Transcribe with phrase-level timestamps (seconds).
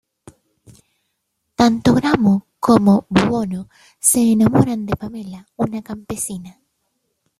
[1.59, 3.61] Tanto Gramo como Buono
[3.99, 6.59] se enamoran de Pamela, una campesina.